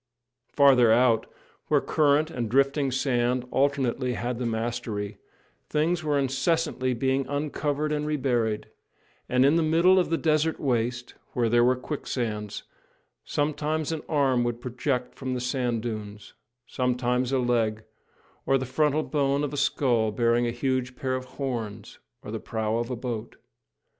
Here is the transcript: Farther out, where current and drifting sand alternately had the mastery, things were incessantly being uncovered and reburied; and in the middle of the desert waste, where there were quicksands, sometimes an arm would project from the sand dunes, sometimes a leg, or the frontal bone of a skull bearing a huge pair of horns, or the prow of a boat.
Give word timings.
Farther 0.47 0.91
out, 0.91 1.27
where 1.67 1.79
current 1.79 2.31
and 2.31 2.49
drifting 2.49 2.89
sand 2.89 3.45
alternately 3.51 4.13
had 4.13 4.39
the 4.39 4.47
mastery, 4.47 5.19
things 5.69 6.03
were 6.03 6.17
incessantly 6.17 6.95
being 6.95 7.27
uncovered 7.27 7.91
and 7.91 8.07
reburied; 8.07 8.65
and 9.29 9.45
in 9.45 9.57
the 9.57 9.61
middle 9.61 9.99
of 9.99 10.09
the 10.09 10.17
desert 10.17 10.59
waste, 10.59 11.13
where 11.33 11.49
there 11.49 11.63
were 11.63 11.75
quicksands, 11.75 12.63
sometimes 13.25 13.91
an 13.91 14.01
arm 14.09 14.43
would 14.43 14.59
project 14.59 15.13
from 15.13 15.35
the 15.35 15.39
sand 15.39 15.83
dunes, 15.83 16.33
sometimes 16.65 17.31
a 17.31 17.37
leg, 17.37 17.83
or 18.47 18.57
the 18.57 18.65
frontal 18.65 19.03
bone 19.03 19.43
of 19.43 19.53
a 19.53 19.55
skull 19.55 20.09
bearing 20.11 20.47
a 20.47 20.51
huge 20.51 20.95
pair 20.95 21.13
of 21.13 21.25
horns, 21.25 21.99
or 22.23 22.31
the 22.31 22.39
prow 22.39 22.77
of 22.77 22.89
a 22.89 22.95
boat. 22.95 23.35